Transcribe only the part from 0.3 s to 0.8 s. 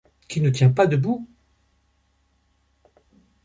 ne tient